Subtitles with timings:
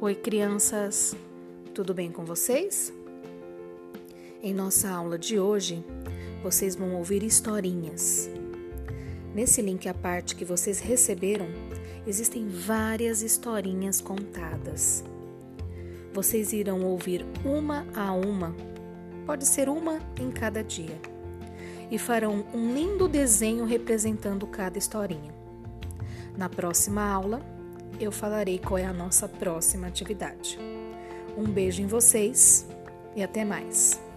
[0.00, 1.16] Oi, crianças,
[1.74, 2.92] tudo bem com vocês?
[4.40, 5.84] Em nossa aula de hoje,
[6.40, 8.30] vocês vão ouvir historinhas.
[9.34, 11.48] Nesse link à parte que vocês receberam,
[12.06, 15.02] existem várias historinhas contadas.
[16.14, 18.54] Vocês irão ouvir uma a uma,
[19.26, 20.96] pode ser uma em cada dia,
[21.90, 25.34] e farão um lindo desenho representando cada historinha.
[26.36, 27.57] Na próxima aula,
[28.00, 30.58] eu falarei qual é a nossa próxima atividade.
[31.36, 32.66] Um beijo em vocês
[33.14, 34.07] e até mais!